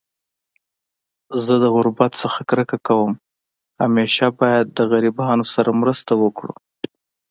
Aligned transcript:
زه 1.43 1.53
د 1.63 1.65
غربت 1.75 2.13
نه 2.23 2.29
کرکه 2.49 2.77
کوم 2.87 3.11
.همیشه 3.81 4.25
باید 4.39 4.67
غریبانانو 4.91 5.45
سره 5.53 5.69
مرسته 5.81 6.11
وکړو 6.23 6.53